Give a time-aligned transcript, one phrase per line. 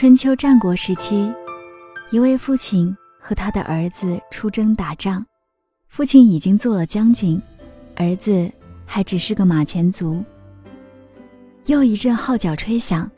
[0.00, 1.28] 春秋战国时期，
[2.12, 5.26] 一位父亲和他的儿子出征打仗，
[5.88, 7.42] 父亲已经做了将军，
[7.96, 8.48] 儿子
[8.86, 10.22] 还只是个马前卒。
[11.66, 13.10] 又一阵号角吹响，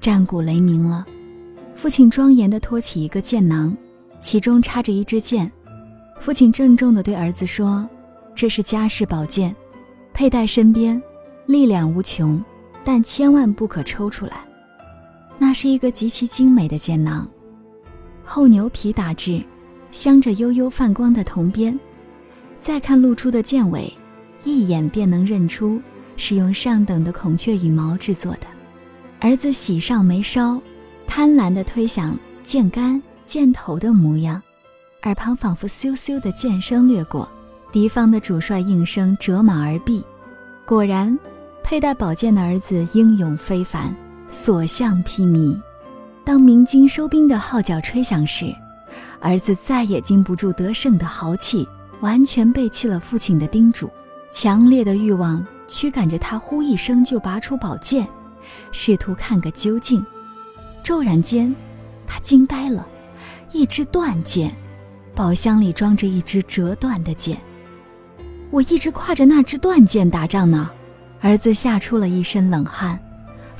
[0.00, 1.06] 战鼓雷鸣了。
[1.76, 3.72] 父亲庄严地托起一个剑囊，
[4.20, 5.48] 其中插着一支箭。
[6.20, 7.88] 父亲郑重地对儿子说
[8.34, 9.54] ：“这是家世宝剑，
[10.12, 11.00] 佩戴身边，
[11.46, 12.44] 力量无穷，
[12.82, 14.38] 但千万不可抽出来。”
[15.46, 17.28] 那是一个极其精美的剑囊，
[18.24, 19.44] 厚牛皮打制，
[19.92, 21.78] 镶着悠悠泛光的铜边。
[22.62, 23.92] 再看露出的剑尾，
[24.42, 25.78] 一眼便能认出
[26.16, 28.46] 是用上等的孔雀羽毛制作的。
[29.20, 30.58] 儿子喜上眉梢，
[31.06, 34.40] 贪婪地推想剑杆、剑头的模样，
[35.02, 37.28] 耳旁仿佛咻咻的剑声掠过，
[37.70, 40.02] 敌方的主帅应声折马而毙。
[40.64, 41.16] 果然，
[41.62, 43.94] 佩戴宝剑的儿子英勇非凡。
[44.34, 45.56] 所向披靡。
[46.24, 48.52] 当鸣金收兵的号角吹响时，
[49.20, 51.66] 儿子再也禁不住得胜的豪气，
[52.00, 53.88] 完全背弃了父亲的叮嘱。
[54.32, 58.08] 强烈的欲望驱赶着他，呼一声就拔出宝剑，
[58.72, 60.04] 试图看个究竟。
[60.82, 61.54] 骤然间，
[62.04, 62.84] 他惊呆了，
[63.52, 64.52] 一支断剑，
[65.14, 67.38] 宝箱里装着一支折断的剑。
[68.50, 70.68] 我一直挎着那支断剑打仗呢。
[71.20, 72.98] 儿子吓出了一身冷汗。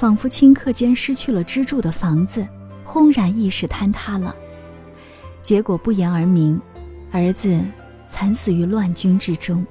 [0.00, 2.48] 仿佛顷刻间失去了支柱的房子，
[2.82, 4.34] 轰然意识坍塌了。
[5.42, 6.58] 结果不言而明，
[7.12, 7.60] 儿子
[8.08, 9.62] 惨死于乱军之中。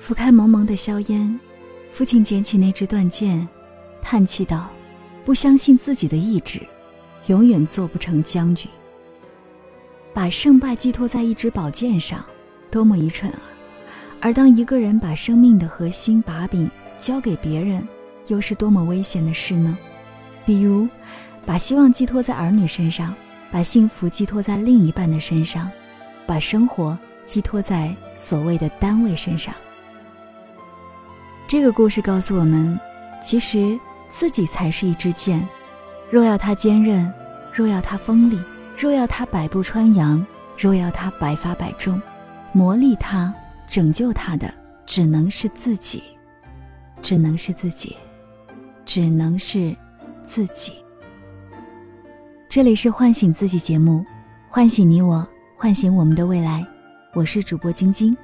[0.00, 1.38] 拂开蒙蒙的硝烟，
[1.92, 3.46] 父亲捡起那支断剑，
[4.02, 4.68] 叹气道
[5.24, 6.60] ：“不相信自己的意志，
[7.26, 8.68] 永远做不成将军。
[10.12, 12.24] 把胜败寄托在一支宝剑上，
[12.72, 13.38] 多么愚蠢啊！
[14.20, 17.86] 而当一个人把生命的核心把柄交给别人，
[18.26, 19.76] 又是多么危险的事呢？
[20.46, 20.88] 比如，
[21.46, 23.14] 把希望寄托在儿女身上，
[23.50, 25.70] 把幸福寄托在另一半的身上，
[26.26, 29.54] 把生活寄托在所谓的单位身上。
[31.46, 32.78] 这个故事告诉我们，
[33.22, 33.78] 其实
[34.10, 35.46] 自己才是一支箭，
[36.10, 37.12] 若要它坚韧，
[37.52, 38.40] 若要它锋利，
[38.78, 40.24] 若要它百步穿杨，
[40.58, 42.00] 若要它百发百中，
[42.52, 43.32] 磨砺它、
[43.68, 44.52] 拯救它的，
[44.86, 46.02] 只能是自己，
[47.02, 47.96] 只能是自己。
[48.84, 49.76] 只能是
[50.24, 50.72] 自己。
[52.48, 54.04] 这里是唤醒自己节目，
[54.48, 56.64] 唤醒你我，唤醒我们的未来。
[57.12, 58.16] 我是主播晶晶，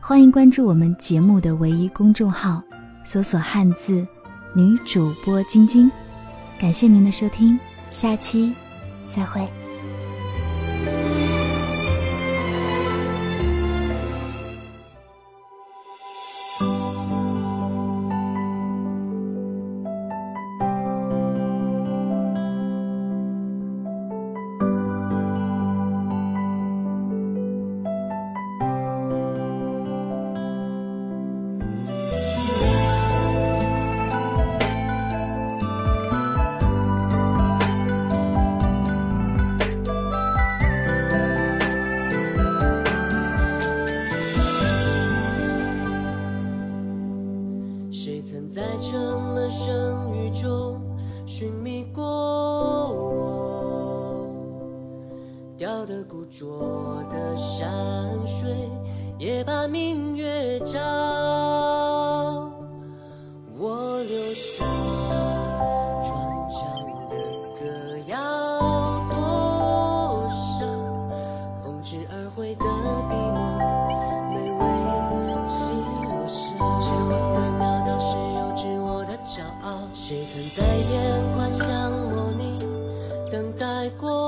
[0.00, 2.62] 欢迎关注我们节目的唯一公众号，
[3.04, 4.06] 搜索汉字
[4.54, 5.90] 女主播晶晶。
[6.58, 7.58] 感谢您的收听，
[7.90, 8.54] 下期
[9.06, 9.65] 再会。
[55.56, 57.66] 掉的孤酌的山
[58.26, 58.70] 水，
[59.18, 60.78] 也把明月照。
[63.58, 64.62] 我留下
[66.04, 66.12] 传
[66.50, 66.60] 唱
[67.08, 67.16] 的
[67.58, 67.64] 歌
[68.08, 68.14] 谣
[69.08, 70.66] 多少？
[71.64, 72.64] 空知而回的
[73.08, 73.38] 笔墨，
[74.34, 74.60] 没为
[75.46, 75.56] 情
[76.04, 76.36] 落下。
[76.82, 79.88] 谁活得潦倒，谁又知我的骄傲？
[79.94, 80.60] 谁曾在
[80.92, 80.94] 烟
[81.34, 81.64] 花巷
[82.14, 82.42] 模拟
[83.32, 84.25] 等待过？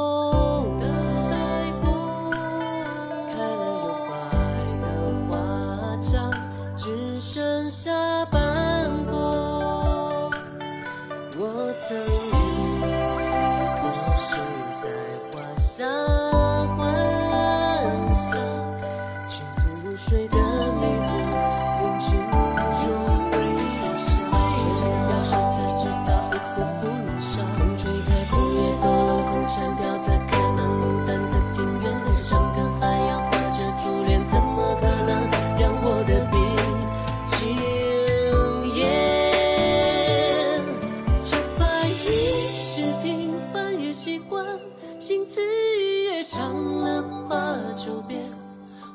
[47.79, 48.19] 手别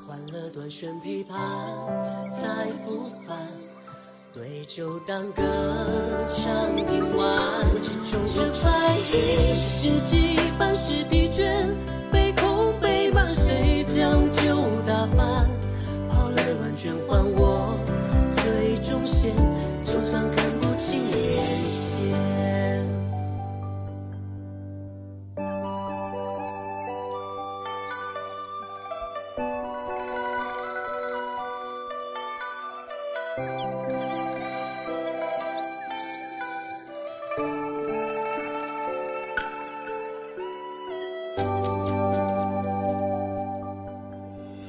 [0.06, 1.32] 换了断弦琵琶
[2.36, 3.48] 再复返
[4.34, 5.42] 对酒当歌
[6.28, 7.64] 唱今晚。
[8.12, 11.23] 这快意是几番诗几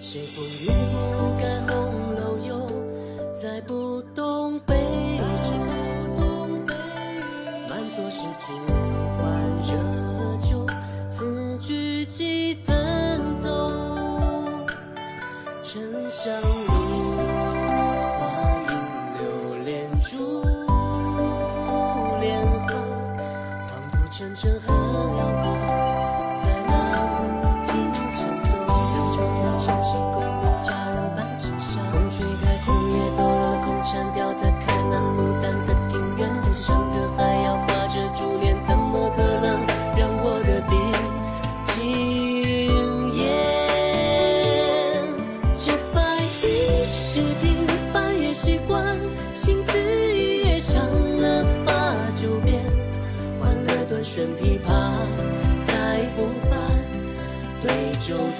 [0.01, 1.14] 谁风雨不
[16.15, 16.74] 生。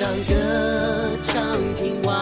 [0.05, 1.35] 当歌唱
[1.75, 2.13] 听完。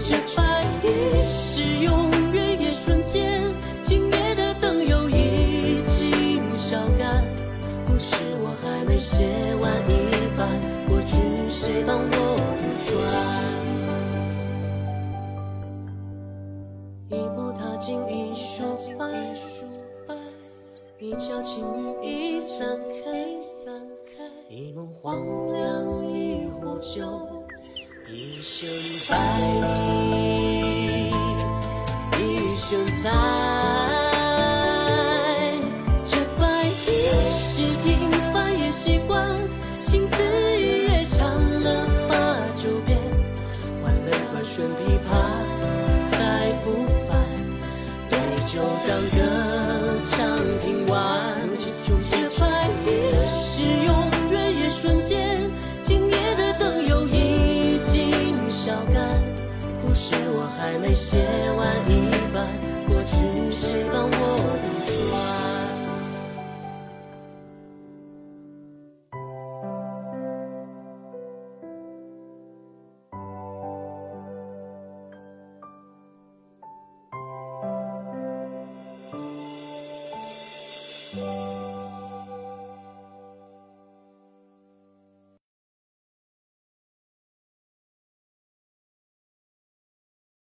[0.00, 0.86] 这白衣
[1.28, 3.42] 是永远也瞬间，
[3.82, 7.22] 今夜的灯又已经烧干，
[7.86, 9.26] 故事我还没写
[9.60, 9.92] 完一
[10.34, 10.48] 半，
[10.88, 11.18] 过去
[11.50, 12.06] 谁帮我
[12.56, 12.96] 补转？
[17.10, 18.64] 一步踏进一树
[18.98, 19.04] 白，
[20.98, 21.62] 一桥青
[22.02, 22.66] 雨已散
[23.04, 24.16] 开，
[24.48, 25.14] 一梦黄
[25.52, 25.58] 粱
[26.78, 26.86] 一壶酒。
[28.08, 28.68] 一声
[29.10, 29.16] 白
[30.16, 31.10] 衣，
[32.18, 33.10] 一声彩。
[36.06, 36.70] 这白衣
[37.34, 39.26] 是平凡也习惯，
[39.80, 40.22] 行字
[40.58, 41.28] 也唱
[41.60, 42.14] 了八
[42.56, 42.96] 九遍，
[43.82, 45.10] 欢乐断弦琵琶
[46.12, 47.10] 再复返，
[48.08, 49.16] 对酒当歌
[50.06, 50.16] 唱
[50.60, 51.37] 听完。
[60.56, 61.18] 还没写
[61.56, 62.46] 完一半，
[62.86, 64.10] 过去时光